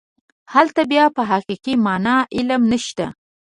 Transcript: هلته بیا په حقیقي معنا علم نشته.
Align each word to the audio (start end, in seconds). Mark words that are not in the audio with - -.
هلته 0.53 0.81
بیا 0.91 1.05
په 1.15 1.21
حقیقي 1.31 1.73
معنا 1.85 2.15
علم 2.35 2.61
نشته. 2.71 3.05